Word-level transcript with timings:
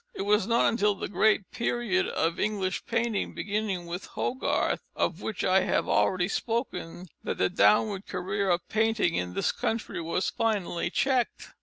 It 0.15 0.23
was 0.23 0.47
not 0.47 0.65
until 0.67 0.95
the 0.95 1.07
great 1.07 1.51
period 1.51 2.07
of 2.07 2.39
English 2.39 2.87
painting, 2.87 3.35
beginning 3.35 3.85
with 3.85 4.07
Hogarth, 4.07 4.81
of 4.95 5.21
which 5.21 5.43
I 5.43 5.59
have 5.59 5.87
already 5.87 6.27
spoken, 6.27 7.07
that 7.23 7.37
the 7.37 7.51
downward 7.51 8.07
career 8.07 8.49
of 8.49 8.67
painting 8.67 9.13
in 9.13 9.35
this 9.35 9.51
country 9.51 10.01
was 10.01 10.31
finally 10.31 10.89
checked. 10.89 11.49